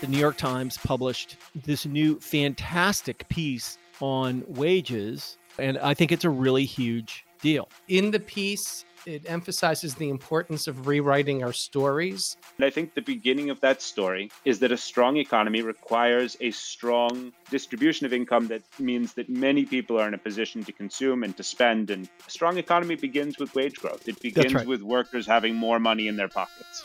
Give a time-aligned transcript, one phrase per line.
[0.00, 6.24] The New York Times published this new fantastic piece on wages, and I think it's
[6.24, 7.68] a really huge deal.
[7.88, 12.36] In the piece, it emphasizes the importance of rewriting our stories.
[12.56, 16.50] And I think the beginning of that story is that a strong economy requires a
[16.50, 21.22] strong distribution of income that means that many people are in a position to consume
[21.22, 21.90] and to spend.
[21.90, 24.66] And a strong economy begins with wage growth, it begins right.
[24.66, 26.84] with workers having more money in their pockets.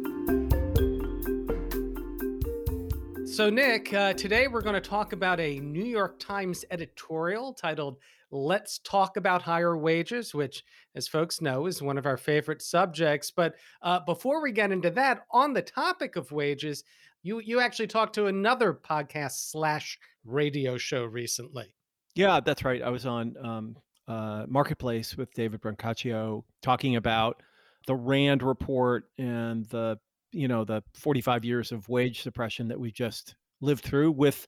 [3.41, 7.97] So, Nick, uh, today we're going to talk about a New York Times editorial titled
[8.29, 13.31] Let's Talk About Higher Wages, which, as folks know, is one of our favorite subjects.
[13.31, 16.83] But uh, before we get into that, on the topic of wages,
[17.23, 21.73] you, you actually talked to another podcast slash radio show recently.
[22.13, 22.83] Yeah, that's right.
[22.83, 23.75] I was on um,
[24.07, 27.41] uh, Marketplace with David Brancaccio talking about
[27.87, 29.97] the Rand report and the
[30.33, 34.47] you know the 45 years of wage suppression that we just lived through with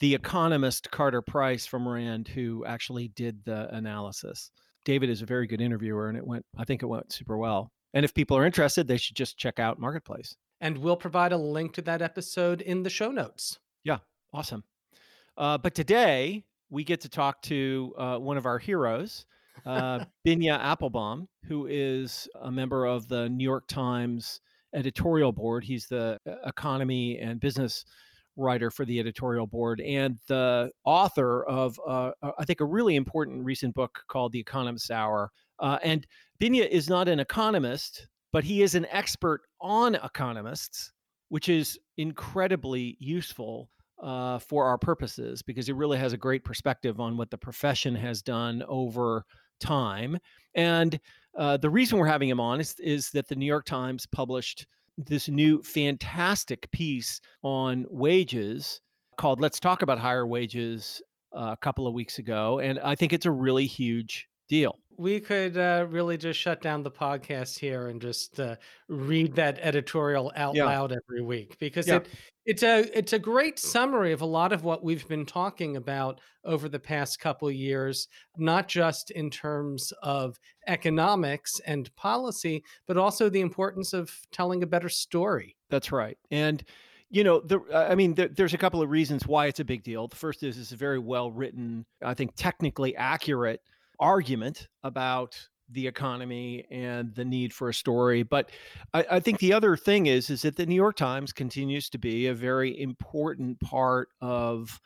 [0.00, 4.50] the economist Carter Price from Rand who actually did the analysis.
[4.84, 7.70] David is a very good interviewer and it went I think it went super well.
[7.94, 10.34] And if people are interested, they should just check out Marketplace.
[10.60, 13.58] And we'll provide a link to that episode in the show notes.
[13.84, 13.98] Yeah,
[14.32, 14.64] awesome.
[15.36, 19.26] Uh, but today we get to talk to uh, one of our heroes,
[19.64, 24.40] uh, Binya Appelbaum, who is a member of the New York Times
[24.74, 25.64] editorial board.
[25.64, 27.84] He's the uh, economy and business
[28.36, 33.44] writer for the editorial board and the author of, uh, I think, a really important
[33.44, 35.30] recent book called The Economist's Hour.
[35.58, 36.06] Uh, and
[36.40, 40.92] Binya is not an economist, but he is an expert on economists,
[41.28, 43.70] which is incredibly useful
[44.02, 47.94] uh, for our purposes because he really has a great perspective on what the profession
[47.94, 49.24] has done over
[49.60, 50.18] time.
[50.54, 50.98] And
[51.38, 54.66] uh, the reason we're having him on is, is that the New York Times published
[54.98, 58.80] this new fantastic piece on wages
[59.16, 61.02] called Let's Talk About Higher Wages
[61.36, 62.58] uh, a couple of weeks ago.
[62.60, 64.78] And I think it's a really huge deal.
[64.96, 68.56] We could uh, really just shut down the podcast here and just uh,
[68.88, 70.66] read that editorial out Yeah.
[70.66, 71.96] loud every week because Yeah.
[71.96, 72.08] it
[72.44, 73.60] it's a it's a great mm.
[73.60, 78.08] summary of a lot of what we've been talking about over the past couple years,
[78.36, 84.66] not just in terms of economics and policy, but also the importance of telling a
[84.66, 85.56] better story.
[85.70, 86.18] That's right.
[86.30, 86.62] And
[87.10, 89.84] you know, the, I mean, there, there's a couple of reasons why it's a big
[89.84, 90.08] deal.
[90.08, 93.60] The first is it's a very well written, I think, technically accurate
[94.00, 98.22] argument about the economy and the need for a story.
[98.22, 98.50] But
[98.92, 101.98] I, I think the other thing is is that the New York Times continues to
[101.98, 104.80] be a very important part of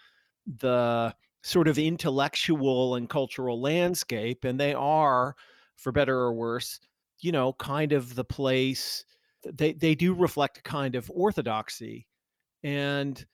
[0.47, 5.35] the sort of intellectual and cultural landscape, and they are,
[5.77, 6.81] for better or worse,
[7.21, 9.05] you know, kind of the place.
[9.45, 12.07] They they do reflect a kind of orthodoxy,
[12.63, 13.25] and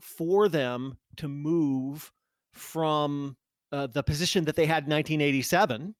[0.00, 2.10] for them to move
[2.52, 3.36] from
[3.72, 5.94] uh, the position that they had in 1987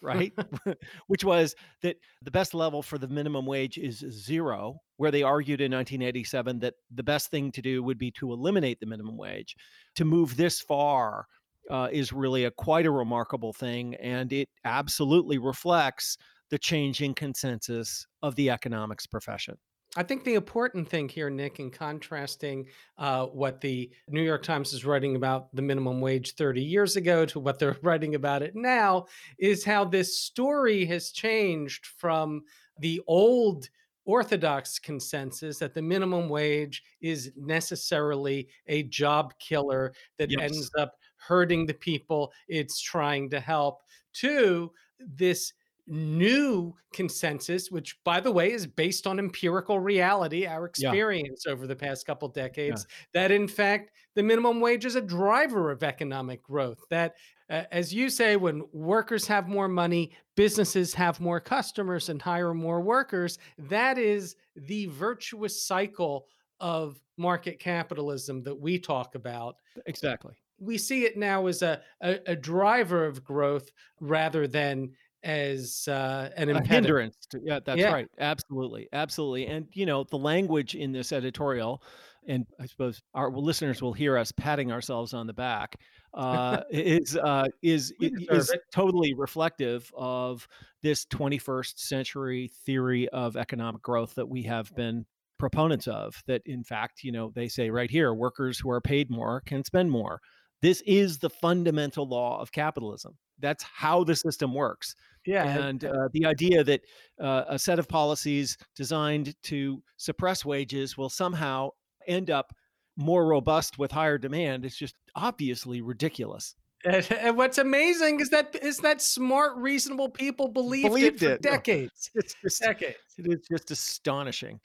[0.00, 0.32] right?
[1.06, 5.60] Which was that the best level for the minimum wage is zero where they argued
[5.60, 9.56] in 1987 that the best thing to do would be to eliminate the minimum wage.
[9.96, 11.26] To move this far
[11.70, 16.16] uh, is really a quite a remarkable thing and it absolutely reflects
[16.50, 19.56] the changing consensus of the economics profession
[19.96, 24.72] I think the important thing here, Nick, in contrasting uh, what the New York Times
[24.72, 28.54] is writing about the minimum wage 30 years ago to what they're writing about it
[28.54, 29.06] now,
[29.38, 32.42] is how this story has changed from
[32.78, 33.68] the old
[34.04, 40.40] orthodox consensus that the minimum wage is necessarily a job killer that Yes.
[40.40, 43.82] ends up hurting the people it's trying to help
[44.14, 45.52] to this
[45.90, 50.88] new consensus which by the way is based on empirical reality our Yeah.
[50.90, 55.70] experience over the past couple decades that in fact the minimum wage is a driver
[55.70, 57.16] of economic growth that
[57.50, 62.54] uh, as you say when workers have more money businesses have more customers and hire
[62.54, 66.26] more workers that is the virtuous cycle
[66.60, 69.56] of market capitalism that we talk about.
[69.86, 70.34] Exactly.
[70.58, 73.70] We see it now as a, a, a driver of growth
[74.00, 74.92] rather than
[75.22, 76.86] as uh, an a impediment.
[76.86, 77.92] hindrance to, yeah that's Yeah.
[77.92, 81.82] right absolutely absolutely and you know the language in this editorial
[82.26, 85.76] and I suppose our listeners will hear us patting ourselves on the back,
[86.12, 88.60] uh, is uh, is is it.
[88.72, 90.46] totally reflective of
[90.82, 95.06] this 21st century theory of economic growth that we have been
[95.38, 96.22] proponents of.
[96.26, 99.64] That in fact, you know, they say right here, workers who are paid more can
[99.64, 100.20] spend more.
[100.60, 103.16] This is the fundamental law of capitalism.
[103.38, 104.94] That's how the system works.
[105.30, 105.58] Yeah.
[105.58, 106.80] And uh, the idea that
[107.20, 111.70] uh, a set of policies designed to suppress wages will somehow
[112.08, 112.52] end up
[112.96, 116.56] more robust with higher demand is just obviously ridiculous.
[116.84, 121.42] And, what's amazing is that is that smart, reasonable people believed, believed it for it.
[121.42, 122.10] decades.
[122.14, 122.96] It's just decades.
[123.18, 124.60] It is just astonishing.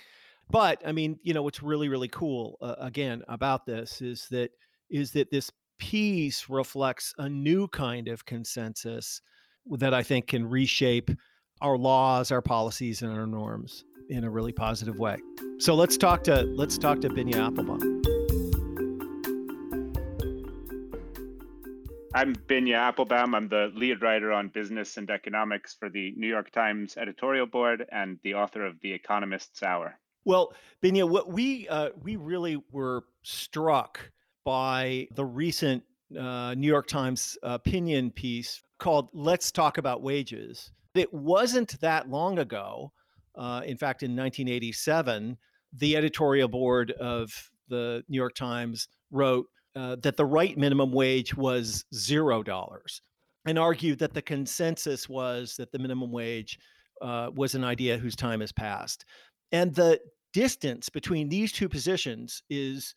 [0.50, 4.50] But I mean, you know, what's really, really cool uh, again about this is that
[4.90, 9.22] is that this piece reflects a new kind of consensus
[9.72, 11.12] that I think can reshape
[11.62, 15.18] our laws, our policies, and our norms in a really positive way.
[15.58, 18.06] So let's talk to let's talk to Binya Appelbaum.
[22.14, 23.36] I'm Binya Appelbaum.
[23.36, 27.86] I'm the lead writer on business and economics for the New York Times editorial board
[27.92, 30.00] and the author of The Economist's Hour.
[30.24, 34.00] Well, Binya, what we uh, we really were struck
[34.46, 35.84] by the recent
[36.18, 42.40] uh, New York Times opinion piece called "Let's Talk About Wages." It wasn't that long
[42.40, 42.92] ago.
[43.36, 45.38] Uh, in fact, in 1987,
[45.74, 47.30] the editorial board of
[47.68, 49.46] the New York Times wrote
[49.76, 53.02] uh, that the right minimum wage was zero dollars,
[53.46, 56.58] and argued that the consensus was that the minimum wage
[57.02, 59.06] uh, was an idea whose time has passed.
[59.52, 60.00] And the
[60.34, 62.94] distance between these two positions is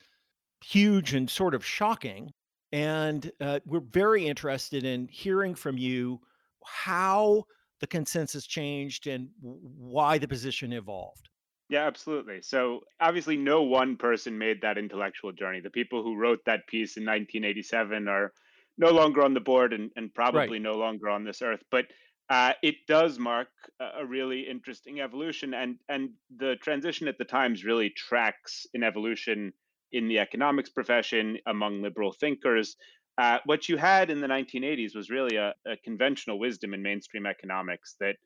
[0.64, 2.30] huge and sort of shocking.
[2.72, 6.20] And uh, we're very interested in hearing from you
[6.64, 7.44] how
[7.80, 11.28] the consensus changed and why the position evolved.
[11.70, 12.40] Yeah, absolutely.
[12.42, 15.60] So obviously, no one person made that intellectual journey.
[15.60, 18.32] The people who wrote that piece in 1987 are
[18.78, 20.62] no longer on the board and, and probably right.
[20.62, 21.62] no longer on this earth.
[21.70, 21.86] But
[22.30, 23.48] uh, it does mark
[23.80, 29.52] a really interesting evolution, and and the transition at the Times really tracks an evolution
[29.92, 32.76] in the economics profession among liberal thinkers.
[33.16, 37.26] Uh, what you had in the 1980s was really a, a, conventional wisdom in mainstream
[37.26, 38.16] economics that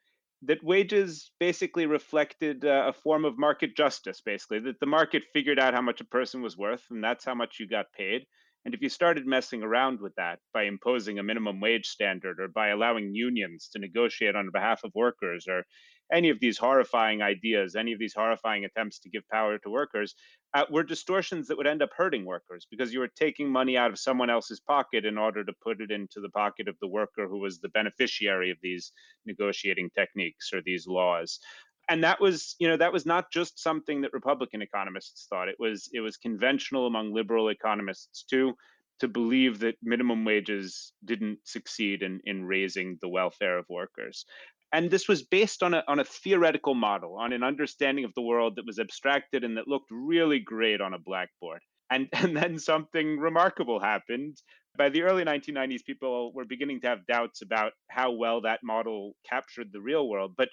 [0.45, 4.21] that wages basically reflected uh, a form of market justice.
[4.21, 7.35] Basically, that the market figured out how much a person was worth, and that's how
[7.35, 8.27] much you got paid.
[8.65, 12.49] And if you started messing around with that by imposing a minimum wage standard or
[12.49, 15.65] by allowing unions to negotiate on behalf of workers or
[16.13, 20.15] any of these horrifying ideas, any of these horrifying attempts to give power to workers,
[20.55, 23.91] uh, were distortions that would end up hurting workers because you were taking money out
[23.91, 27.27] of someone else's pocket in order to put it into the pocket of the worker
[27.27, 28.93] who was the beneficiary of these
[29.25, 31.41] negotiating techniques or these laws.
[31.89, 35.49] And that was you know that was not just something that republican economists thought.
[35.49, 38.55] It was it was conventional among liberal economists too
[39.01, 44.25] to believe that minimum wages didn't succeed in in raising the welfare of workers
[44.73, 48.23] and this was based on a, on a theoretical model on an understanding of the
[48.23, 51.61] world that was abstracted and that looked really great on a blackboard
[51.91, 54.37] and and then something remarkable happened
[54.79, 59.13] by the early 1990s people were beginning to have doubts about how well that model
[59.29, 60.49] captured the real world but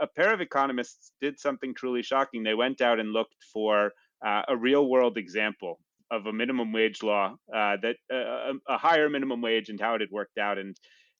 [0.00, 2.42] a pair of economists did something truly shocking.
[2.42, 3.92] They went out and looked for
[4.24, 5.78] uh, a real world example
[6.10, 10.00] of a minimum wage law uh, that uh, a higher minimum wage and how it
[10.00, 10.58] had worked out.
[10.58, 10.76] And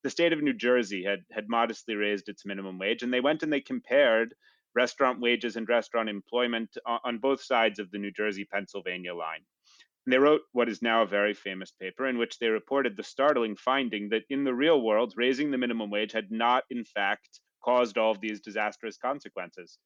[0.07, 3.43] the state of New Jersey had had modestly raised its minimum wage, and they went
[3.43, 4.37] and they compared
[4.73, 9.41] restaurant wages and restaurant employment on, on both sides of the New Jersey Pennsylvania line.
[10.05, 13.03] And they wrote what is now a very famous paper in which they reported the
[13.03, 17.41] startling finding that in the real world, raising the minimum wage had not, in fact,
[17.65, 19.81] caused all of these disastrous consequences.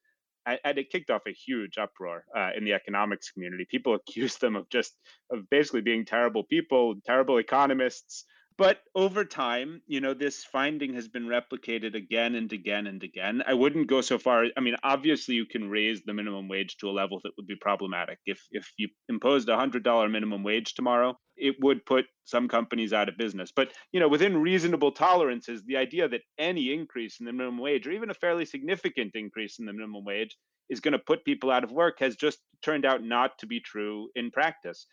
[0.44, 3.64] And it kicked off a huge uproar uh, in the economics community.
[3.70, 4.92] People accused them of just
[5.30, 8.26] of basically being terrible people, terrible economists,
[8.60, 13.42] but over time, you know, this finding has been replicated again and again and again.
[13.46, 14.44] I wouldn't go so far.
[14.54, 17.56] I mean, obviously, you can raise the minimum wage to a level that would be
[17.56, 18.18] problematic.
[18.26, 22.92] If if you imposed a hundred dollar minimum wage tomorrow, it would put some companies
[22.92, 23.50] out of business.
[23.50, 27.86] But you know, within reasonable tolerances, the idea that any increase in the minimum wage,
[27.86, 30.36] or even a fairly significant increase in the minimum wage,
[30.68, 33.58] is going to put people out of work has just turned out not to be
[33.58, 34.86] true in practice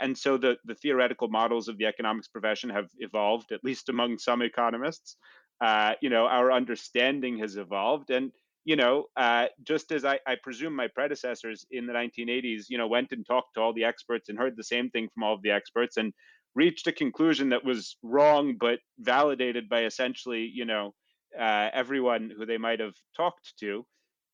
[0.00, 4.18] and so the, the theoretical models of the economics profession have evolved, at least among
[4.18, 5.16] some economists.
[5.60, 8.10] Uh, you know, our understanding has evolved.
[8.10, 8.32] And,
[8.64, 12.86] you know, uh, just as I, I, presume my predecessors in the 1980s, you know,
[12.86, 15.42] went and talked to all the experts and heard the same thing from all of
[15.42, 16.14] the experts and
[16.54, 20.94] reached a conclusion that was wrong, but validated by essentially, you know,
[21.38, 23.84] uh, everyone who they might have talked to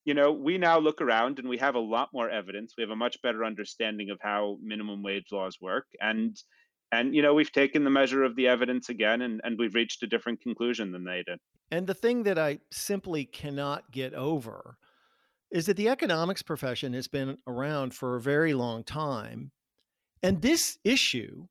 [0.07, 2.75] you know, we now look around and we have a lot more evidence.
[2.77, 5.85] We have a much better understanding of how minimum wage laws work.
[5.99, 6.41] And
[6.93, 10.01] and you know, we've taken the measure of the evidence again and, and we've reached
[10.03, 11.39] a different conclusion than they did.
[11.71, 14.77] And the thing that I simply cannot get over
[15.51, 19.51] is that the economics profession has been around for a very long time.
[20.23, 21.47] And this issue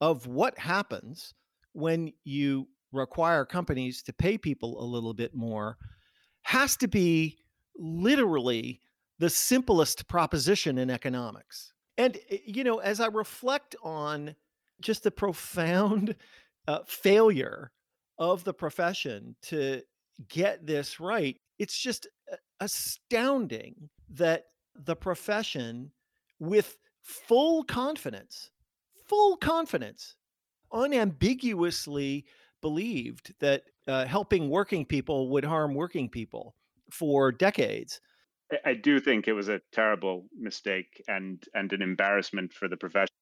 [0.00, 1.34] of what happens
[1.72, 5.76] when you require companies to pay people a little bit more
[6.42, 7.38] has to be
[7.78, 8.80] literally
[9.18, 11.72] the simplest proposition in economics.
[11.98, 14.34] And, eh, you know, as I reflect on
[14.80, 16.16] just the profound
[16.68, 17.72] uh, failure
[18.18, 19.82] of the profession to
[20.28, 22.06] get this right, it's just
[22.60, 25.90] astounding that the profession,
[26.38, 28.50] with full confidence,
[29.06, 30.16] full confidence,
[30.72, 32.24] unambiguously
[32.60, 36.54] believed that uh, helping working people would harm working people
[36.90, 38.00] for decades.
[38.64, 43.12] I do think it was a terrible mistake and and an embarrassment for the profession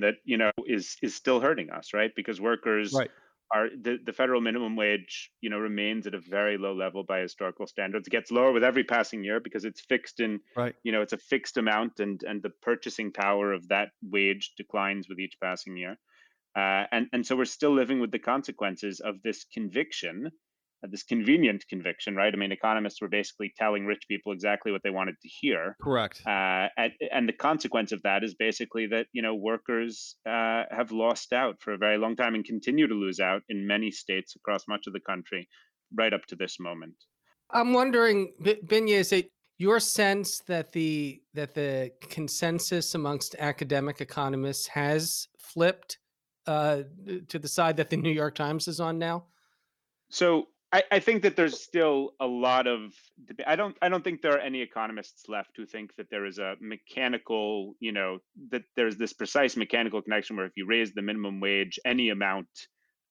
[0.00, 2.10] that you know is is still hurting us, right?
[2.14, 3.10] Because workers right.
[3.54, 7.20] are the, the federal minimum wage, you know, remains at a very low level by
[7.20, 8.06] historical standards.
[8.06, 10.74] It gets lower with every passing year because it's fixed in right.
[10.82, 15.08] you know, it's a fixed amount and and the purchasing power of that wage declines
[15.08, 15.96] with each passing year.
[16.56, 20.30] Uh, and and so we're still living with the consequences of this conviction
[20.90, 22.32] this convenient conviction, right?
[22.32, 25.76] I mean, economists were basically telling rich people exactly what they wanted to hear.
[25.80, 26.22] Correct.
[26.26, 30.92] Uh, and, and, the consequence of that is basically that you know workers uh, have
[30.92, 34.36] lost out for a very long time and continue to lose out in many states
[34.36, 35.48] across much of the country,
[35.96, 36.94] right up to this moment.
[37.50, 44.66] I'm wondering, Binya, is it your sense that the that the consensus amongst academic economists
[44.68, 45.98] has flipped
[46.46, 46.82] uh,
[47.28, 49.24] to the side that the New York Times is on now?
[50.10, 52.92] So I, I think that there's still a lot of
[53.28, 53.46] debate.
[53.46, 56.38] I don't I don't think there are any economists left who think that there is
[56.38, 58.18] a mechanical, you know,
[58.50, 62.48] that there's this precise mechanical connection where if you raise the minimum wage any amount,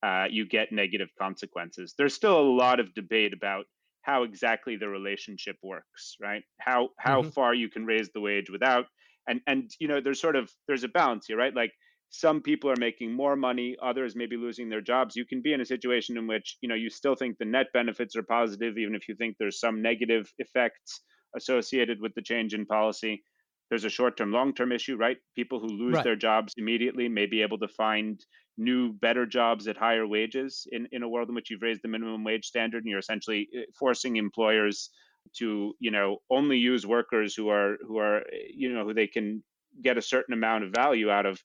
[0.05, 1.93] uh, you get negative consequences.
[1.97, 3.63] There's still a lot of debate about
[4.01, 6.43] how exactly the relationship works, right?
[6.59, 7.29] How how mm-hmm.
[7.29, 8.87] far you can raise the wage without
[9.25, 11.55] and and you know there's sort of there's a balance here, right?
[11.55, 11.71] Like
[12.13, 15.15] some people are making more money others may be losing their jobs.
[15.15, 17.67] You can be in a situation in which you know you still think the net
[17.73, 21.01] benefits are positive even if you think there's some negative effects
[21.35, 23.23] associated with the change in policy.
[23.69, 25.17] There's a short-term long-term issue right?
[25.35, 26.03] People who lose right.
[26.03, 28.23] their jobs immediately may be able to find
[28.59, 31.87] new better jobs at higher wages in, in a world in which you've raised the
[31.87, 34.91] minimum wage standard and you're essentially eh, forcing employers
[35.39, 39.07] to you know only use workers who are who are eh, you know who they
[39.07, 39.43] can
[39.83, 41.41] get a certain amount of value out of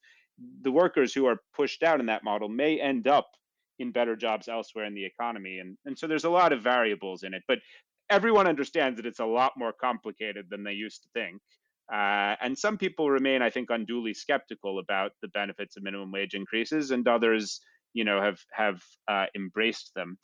[0.62, 3.28] the workers who are pushed out in that model may end up
[3.78, 5.58] in better jobs elsewhere in the economy.
[5.58, 7.58] And, and so there's a lot of variables in it, but
[8.10, 11.40] everyone understands that it's a lot more complicated than they used to think.
[11.92, 16.34] Uh, and some people remain, I think, unduly skeptical about the benefits of minimum wage
[16.34, 17.60] increases, and others,
[17.94, 20.18] you know, have have uh, embraced them.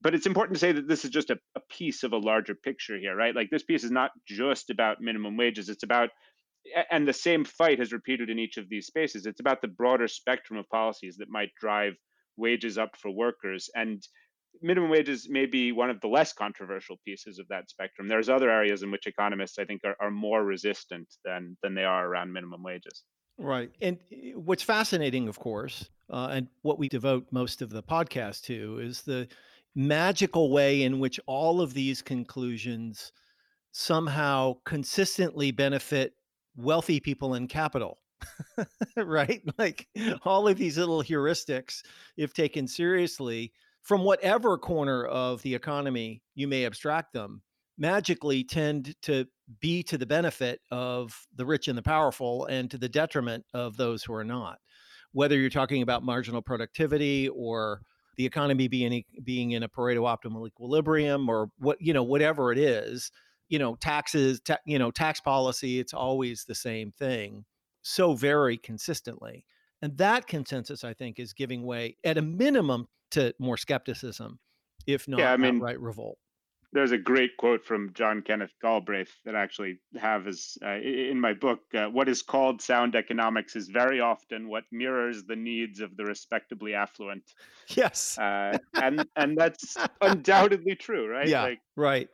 [0.00, 2.54] But it's important to say that this is just a, a piece of a larger
[2.54, 3.36] picture here, right?
[3.36, 6.08] Like this piece is not just about minimum wages; it's about
[6.90, 9.26] and the same fight is repeated in each of these spaces.
[9.26, 11.94] It's about the broader spectrum of policies that might drive
[12.36, 13.68] wages up for workers.
[13.74, 14.02] And
[14.62, 18.08] minimum wages may be one of the less controversial pieces of that spectrum.
[18.08, 21.84] There's other areas in which economists, I think, are, are more resistant than than they
[21.84, 23.04] are around minimum wages.
[23.38, 23.70] Right.
[23.80, 28.42] And eh, what's fascinating, of course, uh, and what we devote most of the podcast
[28.42, 29.28] to is the
[29.74, 33.12] magical way in which all of these conclusions
[33.72, 36.14] somehow consistently benefit
[36.62, 37.98] wealthy people in capital
[38.96, 39.42] right?
[39.58, 39.88] Like
[40.24, 41.82] all of these little heuristics
[42.16, 43.52] if taken seriously
[43.82, 47.42] from whatever corner of the economy you may abstract them
[47.78, 49.24] magically tend to
[49.60, 53.76] be to the benefit of the rich and the powerful and to the detriment of
[53.76, 54.58] those who are not.
[55.12, 57.80] Whether you're talking about marginal productivity or
[58.16, 62.58] the economy being being in a pareto optimal equilibrium or what you know whatever it
[62.58, 63.10] is
[63.50, 67.44] you know taxes ta- you know tax policy it's always the same thing
[67.82, 69.44] so very consistently
[69.82, 74.38] and that consensus i think is giving way at a minimum to more skepticism
[74.86, 76.16] if not yeah, I mean, outright revolt
[76.72, 81.20] there's a great quote from John Kenneth Galbraith that I actually have as uh, in
[81.20, 81.62] my book.
[81.74, 86.04] Uh, what is called sound economics is very often what mirrors the needs of the
[86.04, 87.24] respectably affluent.
[87.70, 91.26] Yes, uh, and and that's undoubtedly true, right?
[91.26, 92.08] Yeah, like, right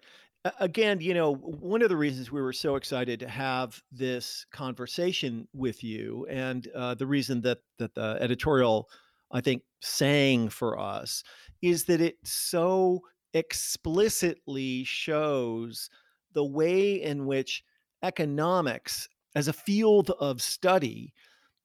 [0.60, 5.48] again, you know, one of the reasons we were so excited to have this conversation
[5.52, 8.88] with you, and uh, the reason that that the editorial,
[9.30, 11.22] I think, sang for us,
[11.62, 13.00] is that it so
[13.34, 15.90] explicitly shows
[16.32, 17.62] the way in which
[18.02, 21.12] economics as a field of study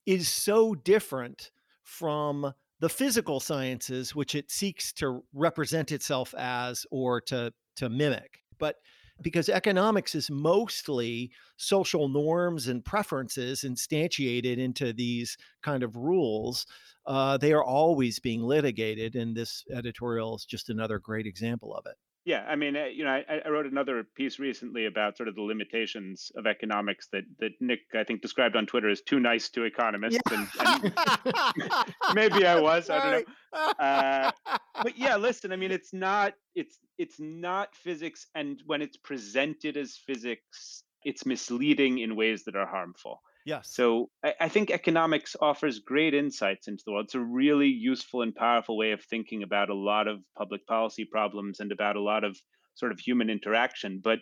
[0.05, 1.51] is so different
[1.83, 8.40] from the physical sciences which it seeks to represent itself as or to to mimic
[8.62, 8.77] but
[9.22, 16.65] because economics is mostly social norms and preferences instantiated into these kind of rules
[17.08, 21.86] uh, they are always being litigated and this editorial is just another great example of
[21.86, 25.27] it yeah, I mean, uh, you know, I, I, wrote another piece recently about sort
[25.27, 29.20] of the limitations of economics that that Nick I think described on Twitter as too
[29.20, 30.46] nice to economists, yeah.
[30.62, 33.60] and, and maybe I was, I don't know.
[33.80, 34.32] Uh,
[34.84, 39.75] but yeah, listen, I mean, it's not it's it's not physics, and when it's presented
[39.75, 43.20] as physics, it's misleading in ways that are harmful.
[43.43, 43.74] Yes.
[43.74, 47.05] So I, I, think economics offers great insights into the world.
[47.05, 51.05] It's a really useful and powerful way of thinking about a lot of public policy
[51.05, 52.38] problems and about a lot of
[52.75, 54.00] sort of human interaction.
[54.03, 54.20] But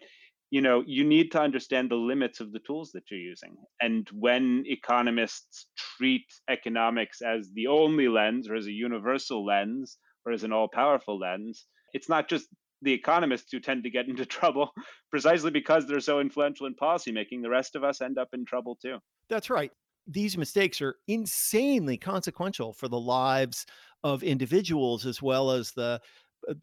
[0.52, 3.58] you know, you need to understand the limits of the tools that you're using.
[3.82, 5.68] And when economists
[5.98, 11.20] treat economics as the only lens or as a universal lens or as an all-powerful
[11.20, 12.48] lens, it's not just
[12.82, 14.72] the economists who tend to get into trouble
[15.10, 17.42] precisely because they're so influential in policymaking.
[17.42, 18.98] The rest of us end up in trouble too.
[19.30, 19.72] That's right.
[20.08, 23.66] These mistakes are insanely consequential for the lives
[24.04, 26.02] of individuals as well as the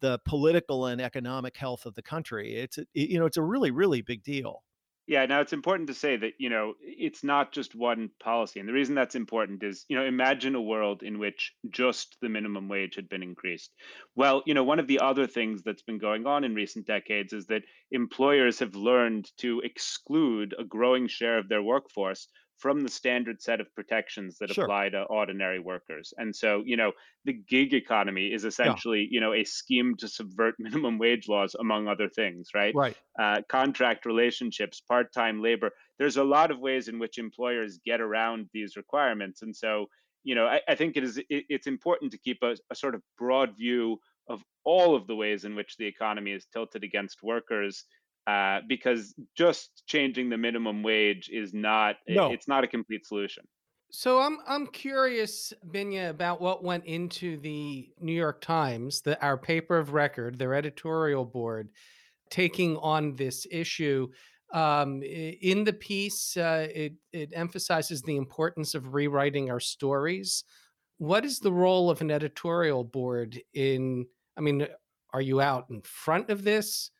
[0.01, 2.55] the political and economic health of the country.
[2.55, 4.63] It's you know it's a really really big deal.
[5.07, 8.59] Yeah, now it's important to say that, you know, it's not just one policy.
[8.59, 12.27] And the reason that's important is, you know, imagine a world in which just the
[12.27, 13.73] minimum wage had been increased.
[14.15, 17.31] Well, you know, one of the other things that's been going on in recent decades
[17.31, 22.89] is that employers have learned to exclude a growing share of their workforce from the
[22.89, 24.63] standard set of protections that sure.
[24.63, 26.13] apply to ordinary workers.
[26.17, 26.91] And so, you know,
[27.25, 29.07] the gig economy is essentially, yeah.
[29.11, 32.73] you know, a scheme to subvert minimum wage laws, among other things, right?
[32.73, 32.97] Right.
[33.19, 35.71] Uh, contract relationships, part time labor.
[35.99, 39.43] There's a lot of ways in which employers get around these requirements.
[39.43, 39.85] And so,
[40.23, 42.95] you know, I, I think it is it, it's important to keep a, a sort
[42.95, 43.99] of broad view
[44.29, 47.85] of all of the ways in which the economy is tilted against workers
[48.27, 52.31] uh, because just changing the minimum wage is not no.
[52.31, 53.47] it's not a complete solution.
[53.89, 59.37] So I'm I'm curious, Binya, about what went into the New York Times, the our
[59.37, 61.69] paper of record, their editorial board,
[62.29, 64.09] taking on this issue.
[64.53, 70.43] Um, in the piece, uh, it it emphasizes the importance of rewriting our stories.
[70.97, 74.05] What is the role of an editorial board in?
[74.37, 74.67] I mean,
[75.13, 76.91] are you out in front of this?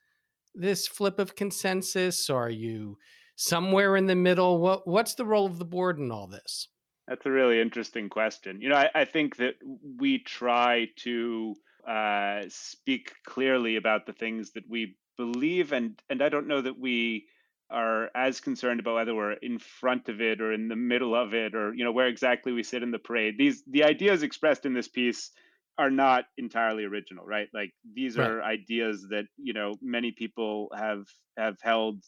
[0.59, 2.29] This flip of consensus?
[2.29, 2.97] Are you
[3.35, 4.59] somewhere in the middle?
[4.59, 6.67] What what's the role of the board in all this?
[7.07, 8.59] That's a really interesting question.
[8.61, 9.55] You know, I, I think that
[9.97, 11.55] we try to
[11.87, 16.79] uh, speak clearly about the things that we believe, and and I don't know that
[16.79, 17.27] we
[17.69, 21.33] are as concerned about whether we're in front of it or in the middle of
[21.33, 23.37] it or you know where exactly we sit in the parade.
[23.37, 25.31] These the ideas expressed in this piece
[25.77, 27.47] are not entirely original, right?
[27.53, 28.29] Like these right.
[28.29, 31.05] are ideas that you know many people have
[31.37, 32.01] have held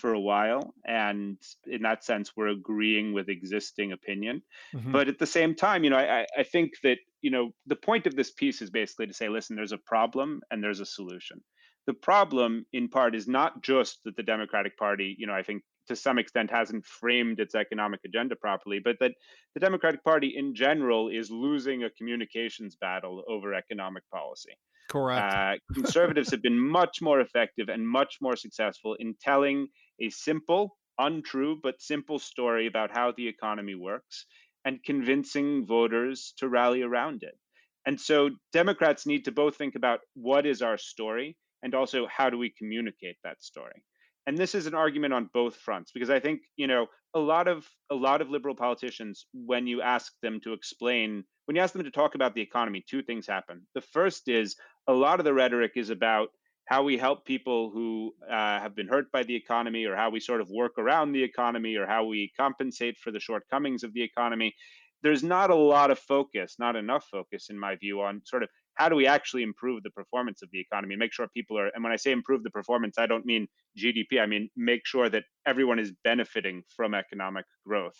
[0.00, 4.42] for a while, and in that sense, we're agreeing with existing opinion.
[4.74, 4.92] Mm-hmm.
[4.92, 8.06] But at the same time, you know, I, I think that you know the point
[8.06, 11.40] of this piece is basically to say, listen, there's a problem and there's a solution.
[11.86, 15.62] The problem, in part, is not just that the Democratic Party, you know, I think
[15.88, 19.12] to some extent hasn't framed its economic agenda properly, but that
[19.54, 24.52] the Democratic Party in general is losing a communications battle over economic policy.
[24.88, 25.34] Correct.
[25.34, 29.68] Uh, conservatives have been much more effective and much more successful in telling
[30.00, 34.26] a simple, untrue, but simple story about how the economy works
[34.64, 37.38] and convincing voters to rally around it.
[37.86, 42.30] And so Democrats need to both think about what is our story and also how
[42.30, 43.82] do we communicate that story
[44.26, 46.86] and this is an argument on both fronts because i think you know
[47.16, 51.56] a lot of a lot of liberal politicians when you ask them to explain when
[51.56, 53.62] you ask them to talk about the economy two things happen.
[53.74, 54.54] The first is
[54.86, 56.28] a lot of the rhetoric is about
[56.66, 60.20] how we help people who uh, have been hurt by the economy or how we
[60.20, 64.02] sort of work around the economy or how we compensate for the shortcomings of the
[64.02, 64.54] economy.
[65.02, 68.50] There's not a lot of focus not enough focus in my view on sort of
[68.76, 71.82] how do we actually improve the performance of the economy make sure people are and
[71.82, 73.46] when i say improve the performance i don't mean
[73.78, 77.96] gdp i mean make sure that everyone is benefiting from economic growth.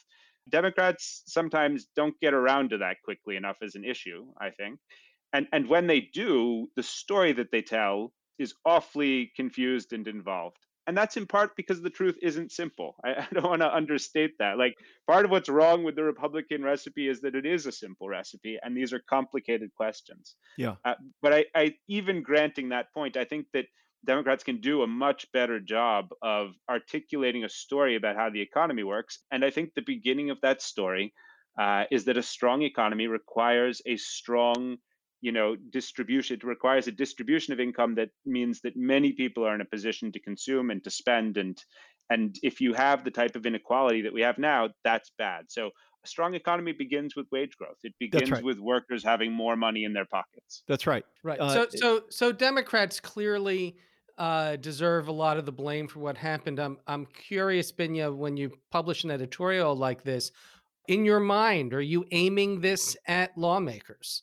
[0.48, 4.78] Democrats sometimes don't get around to that quickly enough as an issue i think.
[5.32, 10.58] And and when they do the story that they tell is awfully confused and involved
[10.86, 12.96] and that's in part because the truth isn't simple.
[13.04, 14.58] I, I don't want to understate that.
[14.58, 18.08] Like part of what's wrong with the Republican recipe is that it is a simple
[18.08, 20.36] recipe, and these are complicated questions.
[20.56, 20.76] Yeah.
[20.84, 23.66] Uh, but I, I, even granting that point, I think that
[24.04, 28.84] Democrats can do a much better job of articulating a story about how the economy
[28.84, 29.18] works.
[29.32, 31.12] And I think the beginning of that story
[31.58, 34.76] uh, is that a strong economy requires a strong
[35.26, 39.54] you know distribution it requires a distribution of income that means that many people are
[39.54, 41.56] in a position to consume and to spend and
[42.08, 45.70] and if you have the type of inequality that we have now that's bad so
[46.04, 48.44] a strong economy begins with wage growth it begins right.
[48.44, 51.04] with workers having more money in their pockets That's right.
[51.22, 51.40] Right.
[51.40, 53.76] Uh, so so so Democrats clearly
[54.18, 56.58] uh, deserve a lot of the blame for what happened.
[56.58, 60.32] I'm I'm curious, Binya, when you publish an editorial like this,
[60.88, 64.22] in your mind, are you aiming this at lawmakers?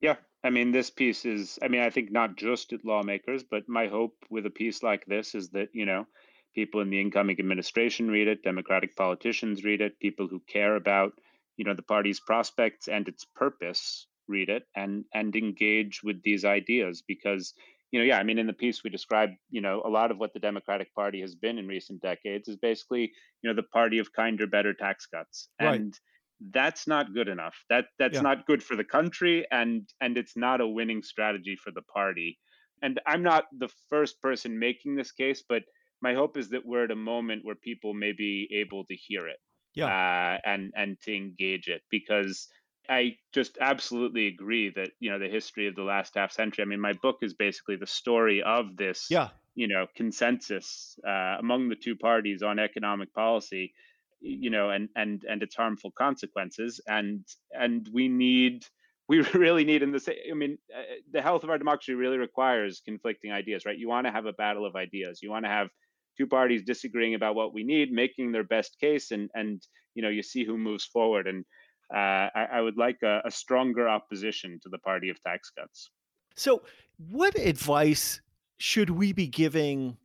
[0.00, 3.68] Yeah, I mean, this piece is, I mean, I think not just at lawmakers, but
[3.68, 6.06] my hope with a piece like this is that, you know,
[6.54, 11.12] people in the incoming administration read it, Democratic politicians read it, people who care about,
[11.56, 16.44] you know, the party's prospects and its purpose read it and and engage with these
[16.44, 17.52] ideas because
[17.90, 20.18] you know yeah i mean in the piece we described you know a lot of
[20.18, 23.10] what the democratic party has been in recent decades is basically
[23.42, 25.84] you know the party of kinder better tax cuts Right.
[25.84, 25.98] and
[26.40, 28.22] that's not good enough that that's Yeah.
[28.22, 32.38] not good for the country and and it's not a winning strategy for the party
[32.82, 35.62] and i'm not the first person making this case but
[36.00, 39.28] my hope is that we're at a moment where people may be able to hear
[39.28, 39.38] it
[39.74, 39.92] Yeah.
[39.92, 42.48] uh, and and to engage it because
[42.88, 46.62] I just absolutely agree that you know the history of the last half century.
[46.62, 49.30] I mean, my book is basically the story of this Yeah.
[49.54, 53.74] you know consensus uh, among the two parties on economic policy
[54.20, 58.66] you know and and and its harmful consequences and and we need
[59.10, 62.18] we really need in the sa- i mean uh, the health of our democracy really
[62.18, 65.50] requires conflicting ideas right you want to have a battle of ideas you want to
[65.50, 65.68] have
[66.16, 70.08] two parties disagreeing about what we need making their best case and and you know
[70.08, 71.44] you see who moves forward and
[71.92, 75.90] uh, I, I would like a, a stronger opposition to the party of tax cuts
[76.36, 76.64] So,
[76.96, 78.20] what advice
[78.58, 79.98] should we be giving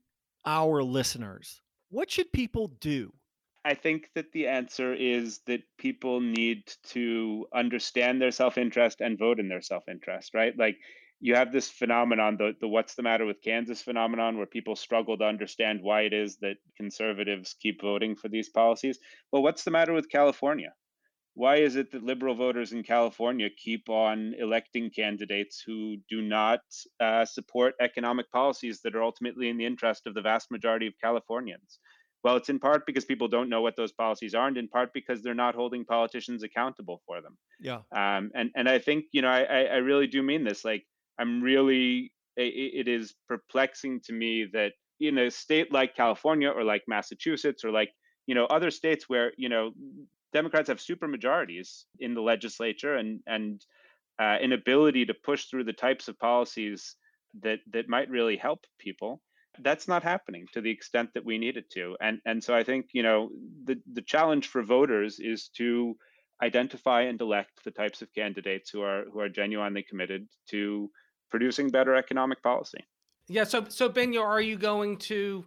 [0.46, 1.62] our listeners?
[1.90, 3.14] What should people do?
[3.66, 9.18] I think that the answer is that people need to understand their self interest and
[9.18, 10.56] vote in their self interest, right?
[10.56, 10.78] Like
[11.20, 15.18] you have this phenomenon, the, the what's the matter with Kansas phenomenon, where people struggle
[15.18, 19.00] to understand why it is that conservatives keep voting for these policies.
[19.32, 20.74] Well, what's the matter with California?
[21.34, 26.62] Why is it that liberal voters in California keep on electing candidates who do not
[27.00, 30.94] uh, support economic policies that are ultimately in the interest of the vast majority of
[31.02, 31.80] Californians?
[32.26, 34.94] Well, it's in part because people don't know what those policies are, and in part
[34.94, 37.38] because they're not holding politicians accountable for them.
[37.60, 37.84] Yeah.
[37.96, 40.66] Um, and and I think you know I, I really do mean this.
[40.66, 40.86] Like
[41.20, 42.42] I'm really i-
[42.82, 47.72] it is perplexing to me that in a state like California or like Massachusetts or
[47.72, 47.92] like
[48.28, 49.74] you know other states where you know
[50.34, 53.66] Democrats have super majorities in the legislature and and
[54.20, 56.98] uh, an ability to push through the types of policies
[57.42, 59.22] that that might really help people
[59.64, 62.64] that's not happening to the extent that we need it to and and so i
[62.64, 63.30] think you know
[63.66, 65.96] the the challenge for voters is to
[66.44, 70.90] identify and elect the types of candidates who are who are genuinely committed to
[71.30, 72.84] producing better economic policy
[73.28, 73.44] Yeah.
[73.44, 75.46] So so Binya, are you going to?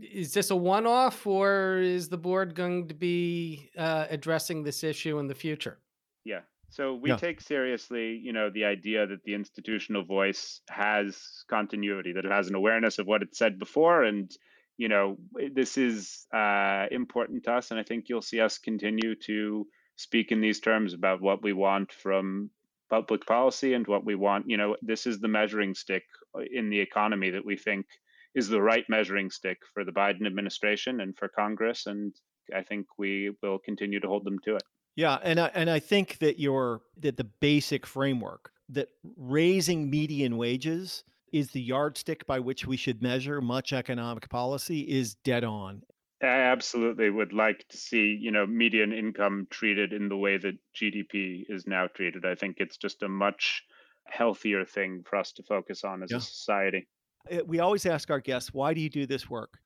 [0.00, 5.18] Is this a one-off, or is the board going to be uh, addressing this issue
[5.20, 5.78] in the future?
[6.24, 6.40] Yeah.
[6.74, 7.16] So we Yeah.
[7.16, 12.48] take seriously, you know, the idea that the institutional voice has continuity, that it has
[12.48, 14.28] an awareness of what it said before, and
[14.76, 15.16] you know,
[15.52, 17.70] this is uh, important to us.
[17.70, 21.52] And I think you'll see us continue to speak in these terms about what we
[21.52, 22.50] want from
[22.90, 24.50] public policy and what we want.
[24.50, 26.02] You know, this is the measuring stick
[26.36, 27.86] uh, in the economy that we think
[28.34, 31.86] is the right measuring stick for the Biden administration and for Congress.
[31.86, 32.12] And
[32.52, 34.64] I think we will continue to hold them to it.
[34.96, 40.36] Yeah, and I, and I think that your that the basic framework that raising median
[40.36, 45.82] wages is the yardstick by which we should measure much economic policy is dead on.
[46.22, 50.58] I absolutely would like to see, you know, median income treated in the way that
[50.72, 52.24] GDP is now treated.
[52.24, 53.64] I think it's just a much
[54.06, 56.16] healthier thing for us to focus on as Yeah.
[56.16, 56.88] a society.
[57.30, 59.60] Uh, We always ask our guests, "Why do you do this work?"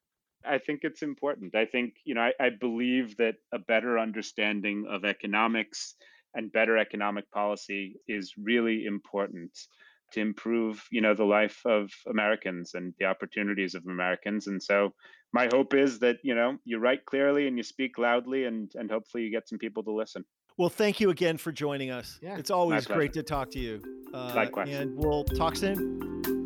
[0.49, 1.55] I think it's important.
[1.55, 5.95] I think, you know, I, I believe that a better understanding of economics
[6.35, 9.51] and better economic policy is really important
[10.13, 14.47] to improve, you know, the life of Americans and the opportunities of Americans.
[14.47, 14.95] And so
[15.33, 18.91] my hope is that, you know, you write clearly and you speak loudly and and
[18.91, 20.25] hopefully you get some people to listen.
[20.57, 22.19] Well, thank you again for joining us.
[22.23, 22.37] Yeah.
[22.37, 23.83] It's always great to talk to you.
[24.13, 24.71] Uh, Likewise.
[24.71, 26.38] And we'll talk soon.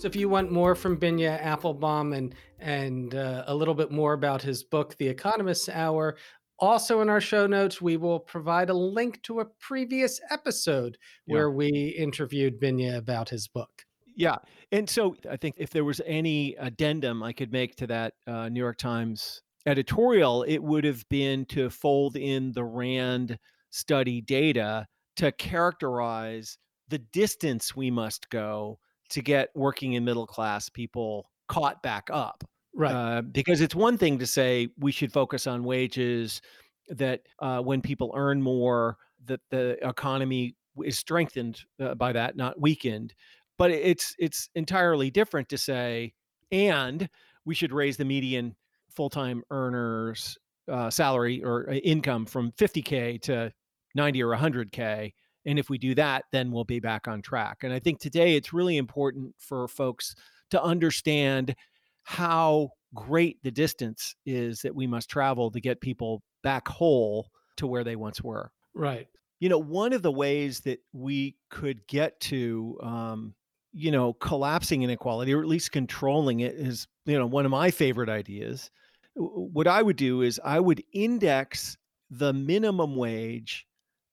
[0.00, 4.14] So if you want more from Binya Appelbaum and and uh, a little bit more
[4.14, 6.16] about his book, The Economist's Hour,
[6.58, 11.34] Also, in our show notes, we will provide a link to a previous episode Yeah.
[11.34, 13.84] where we interviewed Binya about his book.
[14.16, 14.36] Yeah.
[14.72, 18.48] And so I think if there was any addendum I could make to that uh,
[18.48, 24.86] New York Times editorial, it would have been to fold in the RAND study data
[25.16, 26.56] to characterize
[26.88, 28.78] the distance we must go
[29.10, 32.44] to get working and middle class people caught back up.
[32.74, 32.92] Right.
[32.92, 36.40] Uh, because it's one thing to say we should focus on wages,
[36.88, 38.96] that uh, when people earn more,
[39.26, 43.14] that the economy is strengthened uh, by that, not weakened.
[43.58, 46.14] But it's it's entirely different to say,
[46.50, 47.08] and
[47.44, 48.56] we should raise the median
[48.90, 50.38] full-time earners
[50.70, 53.52] uh, salary or uh, income from 50k to
[53.94, 55.12] 90 or 100k
[55.46, 57.58] and if we do that then we'll be back on track.
[57.62, 60.14] And i think today it's really important for folks
[60.50, 61.54] to understand
[62.02, 67.66] how great the distance is that we must travel to get people back whole to
[67.66, 68.50] where they once were.
[68.74, 69.06] Right.
[69.38, 73.34] you know one of the ways that we could get to um,
[73.72, 77.70] you know collapsing inequality or at least controlling it is you know one of my
[77.70, 78.70] favorite ideas.
[79.14, 81.76] What i would do is i would index
[82.10, 83.66] the minimum wage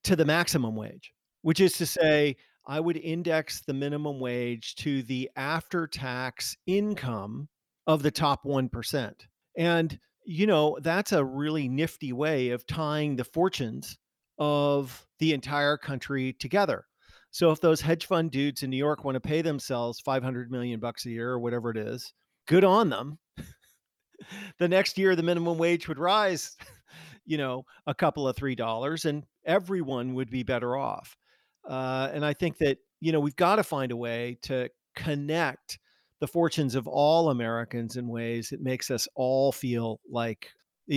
[0.04, 1.12] to the maximum wage
[1.42, 7.48] which is to say i would index the minimum wage to the after tax income
[7.86, 9.12] of the top 1%
[9.56, 13.96] and you know that's a really nifty way of tying the fortunes
[14.38, 16.84] of the entire country together.
[17.30, 20.80] So if those hedge fund dudes in New York want to pay themselves 500 million
[20.80, 22.12] bucks a year or whatever it is,
[22.46, 23.18] good on them.
[24.58, 26.56] the next year the minimum wage would rise,
[27.26, 31.16] you know, a couple of 3 dollars and everyone would be better off.
[31.66, 35.78] Uh, and I think that, you know, we've got to find a way to connect
[36.20, 40.50] the fortunes of all Americans in ways that makes us all feel like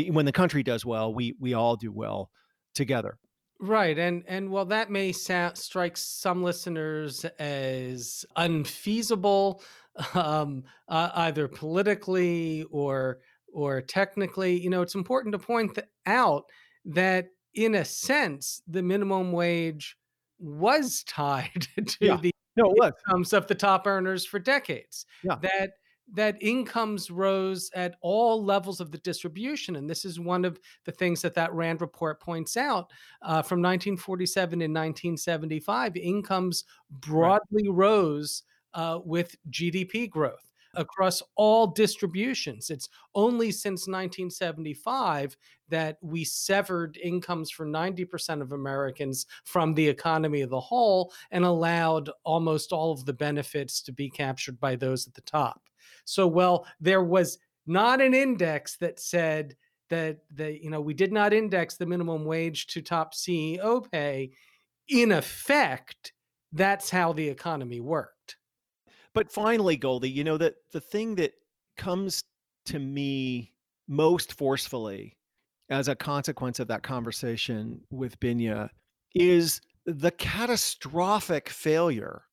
[0.10, 2.32] when the country does well, we we all do well
[2.74, 3.17] together.
[3.60, 9.62] Right, and and while that may sound strike some listeners as unfeasible,
[10.15, 13.19] um, uh, either politically or
[13.54, 16.45] or technically, you know, it's important to point out
[16.86, 19.97] that in a sense, the minimum wage
[20.42, 22.18] was tied to Yeah.
[22.18, 25.06] the No, incomes of the top earners for decades.
[25.24, 25.36] Yeah.
[25.42, 25.72] That
[26.14, 30.92] that incomes rose at all levels of the distribution, and this is one of the
[30.92, 32.92] things that that Rand report points out.
[33.22, 42.70] Uh, from 1947 and 1975, incomes broadly rose uh, with GDP growth across all distributions.
[42.70, 45.38] It's only since 1975
[45.70, 51.46] that we severed incomes for 90% of Americans from the economy of the whole and
[51.46, 55.62] allowed almost all of the benefits to be captured by those at the top.
[56.06, 59.56] So, well, there was not an index that said
[59.90, 64.32] that the you know we did not index the minimum wage to top CEO pay.
[64.88, 66.14] In effect,
[66.54, 68.38] that's how the economy worked.
[69.13, 71.34] But finally, Goldie, you know that the thing that
[71.78, 72.24] comes
[72.65, 73.54] to me
[73.88, 75.17] most forcefully
[75.69, 78.69] as a consequence of that conversation with Binya
[79.15, 82.24] is the catastrophic failure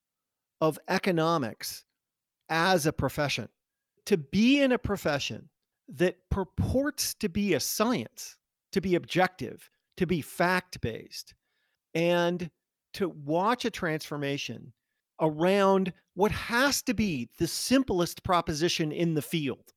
[0.60, 1.84] of economics
[2.48, 3.48] as a profession.
[4.06, 5.48] To be in a profession
[5.88, 8.36] that purports to be a science,
[8.72, 11.34] to be objective, to be fact based,
[11.94, 12.50] and
[12.94, 14.72] to watch a transformation
[15.20, 19.72] around what has to be the simplest proposition in the field,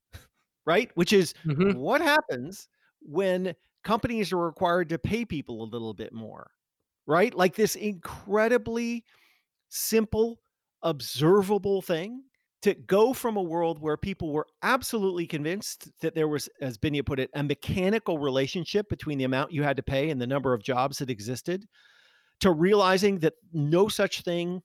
[0.66, 0.92] right?
[0.96, 1.74] Which is Mhm.
[1.74, 2.70] what happens
[3.02, 6.52] when companies are required to pay people a little bit more,
[7.08, 7.34] right?
[7.34, 9.06] Like this incredibly
[9.70, 10.42] simple,
[10.84, 12.26] observable thing
[12.62, 17.06] to go from a world where people were absolutely convinced that there was, as Binya
[17.06, 20.54] put it, a mechanical relationship between the amount you had to pay and the number
[20.54, 21.68] of jobs that existed,
[22.42, 24.62] to realizing that no such thing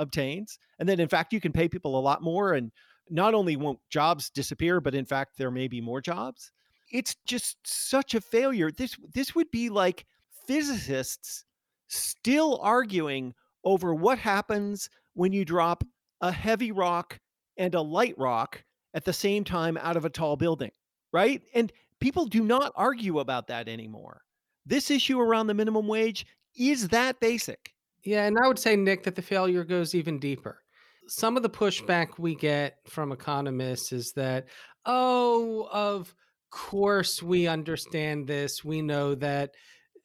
[0.00, 2.72] obtains, and then, in fact you can pay people a lot more, and
[3.08, 6.50] not only won't jobs disappear, but in fact there may be more jobs.
[6.90, 8.70] It's just such a failure.
[8.72, 10.06] This this would be like
[10.46, 11.44] physicists
[11.88, 13.34] still arguing
[13.64, 15.84] over what happens when you drop
[16.20, 17.18] a heavy rock
[17.56, 20.70] and a light rock at the same time out of a tall building,
[21.12, 21.42] right?
[21.54, 24.22] And people do not argue about that anymore.
[24.66, 27.74] This issue around the minimum wage is that basic.
[28.04, 30.62] Yeah, and I would say, Nick, that the failure goes even deeper.
[31.06, 34.46] Some of the pushback we get from economists is that,
[34.86, 36.14] oh, of
[36.50, 38.64] course we understand this.
[38.64, 39.50] We know that,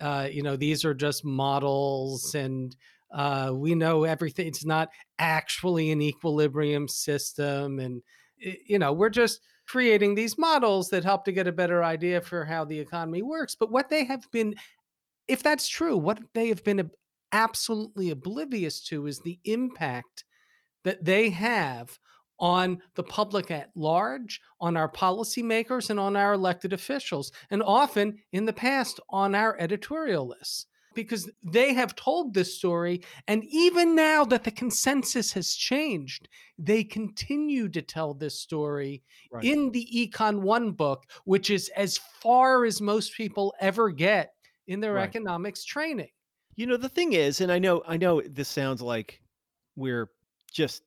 [0.02, 2.76] uh, you know, these are just models and
[3.14, 4.48] uh, we know everything.
[4.48, 7.80] It's not actually an equilibrium system.
[7.80, 8.02] And,
[8.38, 12.44] you know, we're just creating these models that help to get a better idea for
[12.46, 13.56] how the economy works.
[13.56, 14.56] But what they have been,
[15.28, 16.90] if that's true, what they have been
[17.36, 20.24] absolutely oblivious to is the impact
[20.86, 22.00] that they have
[22.40, 28.18] on the public at large, on our policymakers, and on our elected officials, and often
[28.32, 30.68] in the past on our editorial lists.
[30.94, 36.86] Because they have told this story, and even now that the consensus has changed, they
[36.86, 39.44] continue to tell this story right.
[39.44, 44.32] in the Econ One book, which is as far as most people ever get
[44.68, 45.04] in their right.
[45.10, 46.08] economics training.
[46.56, 49.22] You know, the thing is, and I know, I know this sounds like
[49.76, 50.10] we're
[50.52, 50.84] just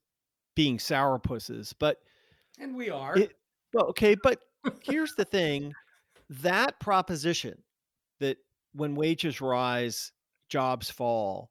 [0.54, 1.98] being sourpusses, but
[2.58, 3.16] and we are.
[3.16, 3.32] It,
[3.72, 4.40] well, okay, but
[4.82, 5.72] here's the thing:
[6.30, 7.62] that proposition
[8.20, 8.38] that
[8.72, 10.12] when wages rise,
[10.48, 11.50] jobs fall,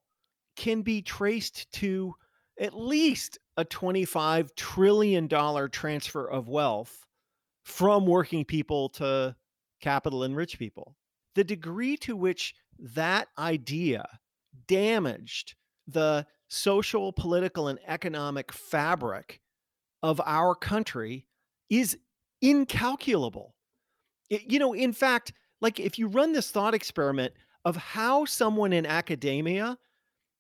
[0.56, 2.13] can be traced to
[2.60, 5.30] at least a $25 trillion
[5.69, 7.06] transfer of wealth
[7.63, 9.36] from working people to
[9.80, 10.95] capital and rich people.
[11.36, 14.08] The degree to which that idea
[14.68, 15.56] damaged
[15.88, 19.40] the social, political, and economic fabric
[20.04, 21.26] of our country
[21.70, 21.98] is
[22.42, 23.56] incalculable.
[24.30, 27.34] It, you know, in fact, like if you run this thought experiment
[27.66, 29.78] of how someone in academia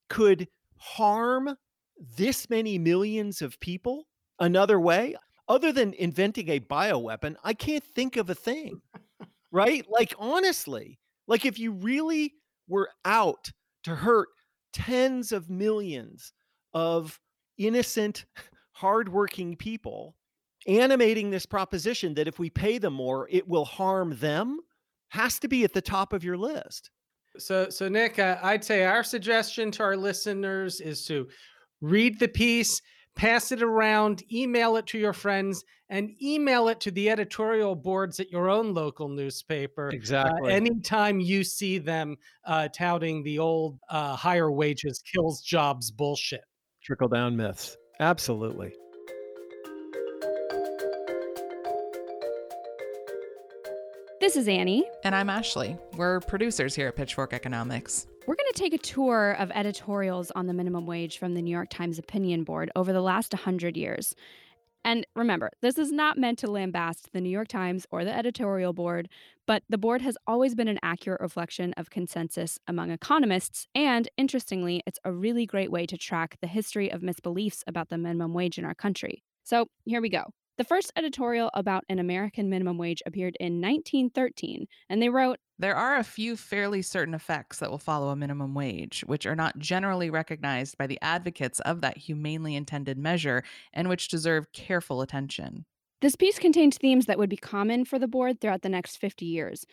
[0.09, 0.47] could
[0.77, 1.55] harm
[2.17, 4.07] this many millions of people
[4.39, 5.15] another way,
[5.49, 8.81] other than inventing a bioweapon, I can't think of a thing.
[9.51, 9.85] right?
[9.89, 12.33] Like, honestly, like if you really
[12.67, 13.51] were out
[13.83, 14.29] to hurt
[14.73, 16.33] tens of millions
[16.73, 17.19] of
[17.57, 18.25] innocent,
[18.71, 20.15] hardworking people
[20.67, 24.59] animating this proposition that if we pay them more, it will harm them
[25.09, 26.91] has to be at the top of your list.
[27.37, 31.27] So, so Nick, uh, I'd say our suggestion to our listeners is to
[31.81, 32.81] read the piece,
[33.17, 38.19] pass it around, email it to your friends, and email it to the editorial boards
[38.19, 39.87] at your own local newspaper.
[39.87, 40.51] Uh, exactly.
[40.51, 46.43] Uh, anytime you see them uh, touting the old uh, higher wages kills jobs bullshit.
[46.81, 47.75] Trickle down myths.
[47.99, 48.73] Absolutely.
[54.27, 54.83] This is Annie.
[55.05, 55.77] And I'm Ashley.
[55.95, 58.07] We're producers here at Pitchfork Economics.
[58.25, 61.49] We're going to take a tour of editorials on the minimum wage from the New
[61.49, 64.15] York Times Opinion Board over the last 100 years.
[64.83, 68.73] And remember, this is not meant to lambast the New York Times or the editorial
[68.73, 69.07] board,
[69.45, 73.69] but the board has always been an accurate reflection of consensus among economists.
[73.73, 77.97] And interestingly, it's a really great way to track the history of misbeliefs about the
[77.97, 79.23] minimum wage in our country.
[79.45, 80.33] So here we go.
[80.57, 85.75] The first editorial about an American minimum wage appeared in 1913, and they wrote There
[85.75, 89.59] are a few fairly certain effects that will follow a minimum wage, which are not
[89.59, 95.65] generally recognized by the advocates of that humanely intended measure and which deserve careful attention.
[96.01, 99.27] This piece contained themes that would be common for the board throughout the next 50
[99.27, 99.63] years.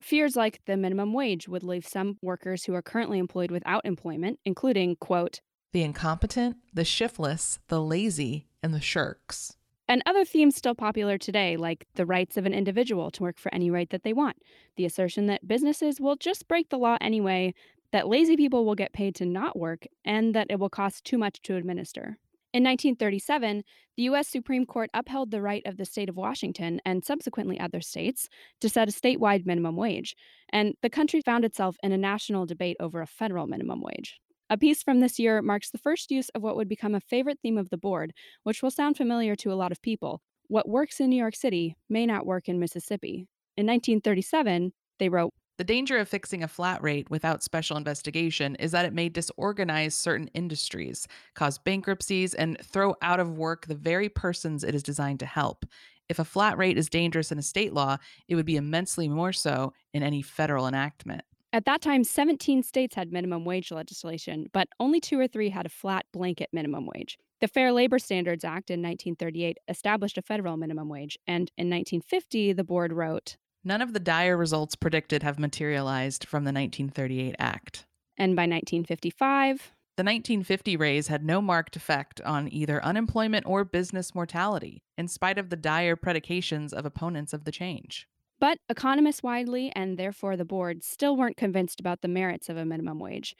[0.00, 4.40] Fears like the minimum wage would leave some workers who are currently employed without employment,
[4.44, 5.40] including, quote,
[5.72, 9.56] the incompetent, the shiftless, the lazy, and the shirks.
[9.88, 13.52] And other themes still popular today, like the rights of an individual to work for
[13.52, 14.36] any rate that they want,
[14.76, 17.54] the assertion that businesses will just break the law anyway,
[17.90, 21.18] that lazy people will get paid to not work, and that it will cost too
[21.18, 22.16] much to administer.
[22.54, 23.64] In 1937,
[23.96, 24.28] the U.S.
[24.28, 28.28] Supreme Court upheld the right of the state of Washington and subsequently other states
[28.60, 30.14] to set a statewide minimum wage,
[30.50, 34.20] and the country found itself in a national debate over a federal minimum wage.
[34.50, 37.38] A piece from this year marks the first use of what would become a favorite
[37.42, 40.20] theme of the board, which will sound familiar to a lot of people.
[40.48, 43.28] What works in New York City may not work in Mississippi.
[43.56, 48.72] In 1937, they wrote, the danger of fixing a flat rate without special investigation is
[48.72, 54.08] that it may disorganize certain industries, cause bankruptcies, and throw out of work the very
[54.08, 55.64] persons it is designed to help.
[56.08, 59.32] If a flat rate is dangerous in a state law, it would be immensely more
[59.32, 61.22] so in any federal enactment.
[61.54, 65.66] At that time, 17 states had minimum wage legislation, but only two or three had
[65.66, 67.18] a flat blanket minimum wage.
[67.42, 72.54] The Fair Labor Standards Act in 1938 established a federal minimum wage, and in 1950,
[72.54, 77.86] the board wrote None of the dire results predicted have materialized from the 1938 Act.
[78.16, 84.14] And by 1955, the 1950 raise had no marked effect on either unemployment or business
[84.14, 88.08] mortality, in spite of the dire predications of opponents of the change.
[88.42, 92.64] But economists widely, and therefore the board, still weren't convinced about the merits of a
[92.64, 93.36] minimum wage.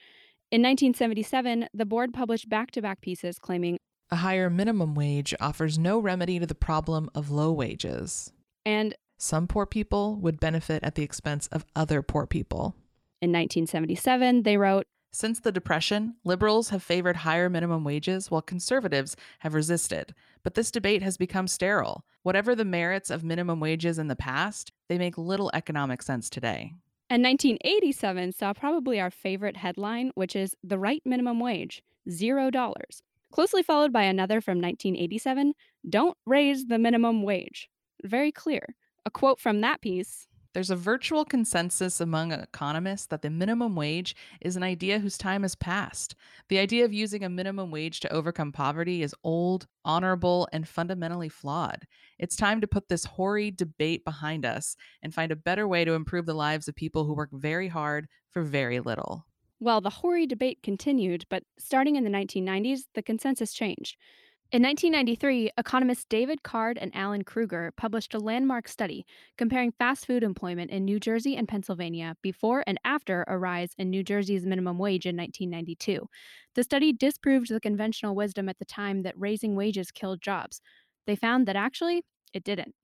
[0.53, 3.79] In 1977, the board published back to back pieces claiming
[4.13, 8.33] a higher minimum wage offers no remedy to the problem of low wages.
[8.65, 12.77] And some poor people would benefit at the expense of other poor people.
[13.21, 19.17] In 1977, they wrote Since the Depression, liberals have favored higher minimum wages while conservatives
[19.41, 20.15] have resisted.
[20.43, 22.05] But this debate has become sterile.
[22.23, 26.73] Whatever the merits of minimum wages in the past, they make little economic sense today.
[27.11, 33.03] And 1987 saw probably our favorite headline, which is The Right Minimum Wage, $0.
[33.31, 35.55] Closely followed by another from 1987
[35.89, 37.69] Don't Raise the Minimum Wage.
[38.03, 38.75] Very clear.
[39.05, 44.15] A quote from that piece there's a virtual consensus among economists that the minimum wage
[44.41, 46.15] is an idea whose time has passed.
[46.49, 51.29] The idea of using a minimum wage to overcome poverty is old, honorable, and fundamentally
[51.29, 51.87] flawed.
[52.19, 55.95] It's time to put this hoary debate behind us and find a better way to
[55.95, 59.27] improve the lives of people who work very hard for very little.
[59.61, 63.97] Well, the hoary debate continued, but starting in the 1990s, the consensus changed.
[64.53, 69.07] In 1993, economists David Card and Alan Krueger published a landmark study
[69.39, 73.89] comparing fast food employment in New Jersey and Pennsylvania before and after a rise in
[73.89, 76.07] New Jersey's minimum wage in 1992.
[76.55, 80.61] The study disproved the conventional wisdom at the time that raising wages killed jobs.
[81.07, 82.03] They found that actually,
[82.35, 82.75] it didn't.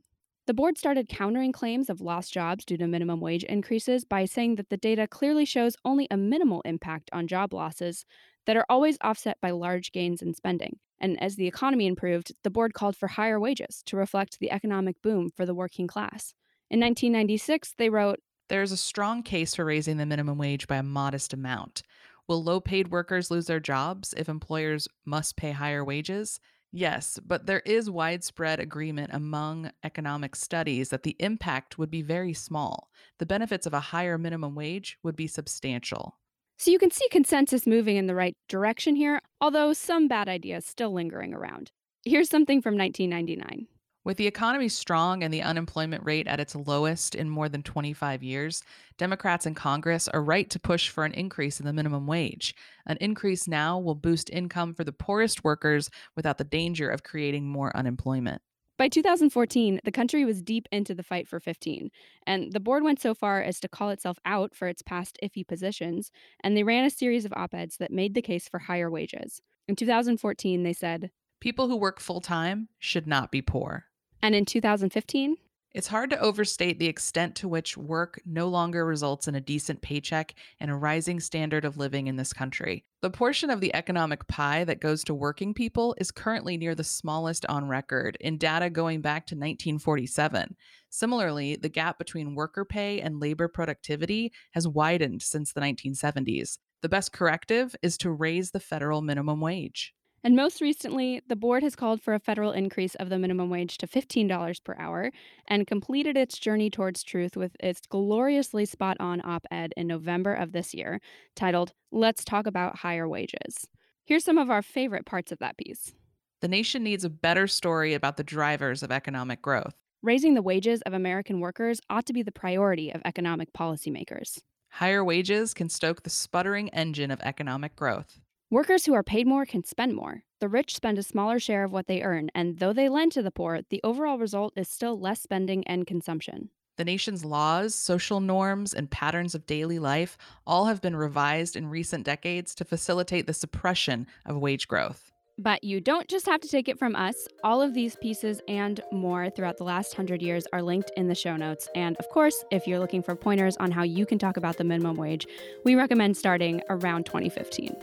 [0.47, 4.55] The board started countering claims of lost jobs due to minimum wage increases by saying
[4.55, 8.07] that the data clearly shows only a minimal impact on job losses
[8.47, 10.79] that are always offset by large gains in spending.
[11.01, 15.01] And as the economy improved, the board called for higher wages to reflect the economic
[15.03, 16.35] boom for the working class.
[16.71, 20.77] In 1996, they wrote There is a strong case for raising the minimum wage by
[20.77, 21.83] a modest amount.
[22.27, 26.41] Will low paid workers lose their jobs if employers must pay higher wages?
[26.71, 32.35] Yes, but there is widespread agreement among economic studies that the impact would be very
[32.35, 32.91] small.
[33.19, 36.19] The benefits of a higher minimum wage would be substantial.
[36.61, 40.67] So you can see consensus moving in the right direction here, although some bad ideas
[40.67, 41.71] still lingering around.
[42.05, 43.69] Here's something from 1999.
[44.05, 48.25] With the economy strong and the unemployment rate at its lowest in more than 25
[48.25, 48.65] years,
[48.97, 52.57] Democrats in Congress are right to push for an increase in the minimum wage.
[52.87, 57.47] An increase now will boost income for the poorest workers without the danger of creating
[57.47, 58.43] more unemployment.
[58.79, 61.91] By 2014, the country was deep into the fight for 15,
[62.25, 65.45] and the board went so far as to call itself out for its past iffy
[65.45, 66.13] positions,
[66.45, 69.43] and they ran a series of op eds that made the case for higher wages.
[69.67, 71.11] In 2014, they said,
[71.41, 73.87] People who work full time should not be poor.
[74.23, 75.37] And in 2015,
[75.79, 79.81] it's hard to overstate the extent to which work no longer results in a decent
[79.81, 82.85] paycheck and a rising standard of living in this country.
[83.01, 86.83] The portion of the economic pie that goes to working people is currently near the
[86.83, 90.57] smallest on record in data going back to 1947.
[90.91, 96.59] Similarly, the gap between worker pay and labor productivity has widened since the 1970s.
[96.83, 99.95] The best corrective is to raise the federal minimum wage.
[100.25, 103.79] And most recently, the board has called for a federal increase of the minimum wage
[103.79, 105.13] to $15 per hour
[105.47, 110.35] and completed its journey towards truth with its gloriously spot on op ed in November
[110.35, 111.01] of this year
[111.37, 113.69] titled, Let's Talk About Higher Wages.
[114.05, 115.93] Here's some of our favorite parts of that piece.
[116.41, 119.75] The nation needs a better story about the drivers of economic growth.
[120.03, 124.41] Raising the wages of American workers ought to be the priority of economic policymakers.
[124.71, 128.21] Higher wages can stoke the sputtering engine of economic growth.
[128.51, 130.23] Workers who are paid more can spend more.
[130.41, 133.23] The rich spend a smaller share of what they earn, and though they lend to
[133.23, 136.49] the poor, the overall result is still less spending and consumption.
[136.79, 141.69] The nation's laws, social norms, and patterns of daily life all have been revised in
[141.69, 145.13] recent decades to facilitate the suppression of wage growth.
[145.37, 147.29] But you don't just have to take it from us.
[147.45, 151.15] All of these pieces and more throughout the last hundred years are linked in the
[151.15, 151.69] show notes.
[151.75, 154.65] And of course, if you're looking for pointers on how you can talk about the
[154.65, 155.27] minimum wage,
[155.67, 157.77] we recommend starting around 2015.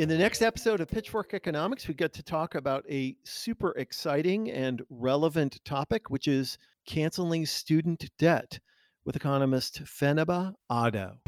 [0.00, 4.50] In the next episode of Pitchfork Economics, we get to talk about a super exciting
[4.50, 8.60] and relevant topic, which is canceling student debt
[9.04, 11.18] with economist Fenaba Addo.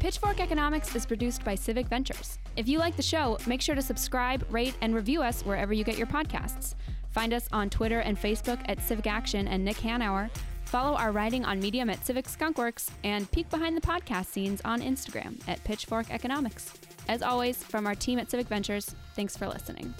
[0.00, 2.40] Pitchfork Economics is produced by Civic Ventures.
[2.56, 5.84] If you like the show, make sure to subscribe, rate, and review us wherever you
[5.84, 6.74] get your podcasts.
[7.10, 10.30] Find us on Twitter and Facebook at Civic Action and Nick Hanauer
[10.74, 14.80] Follow our writing on Medium at Civic Skunkworks and peek behind the podcast scenes on
[14.80, 16.72] Instagram at Pitchfork Economics.
[17.06, 19.94] As always, from our team at Civic Ventures, thanks for listening.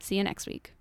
[0.00, 0.72] See you next week.